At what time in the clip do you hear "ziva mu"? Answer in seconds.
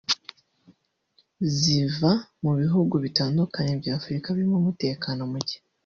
1.57-2.51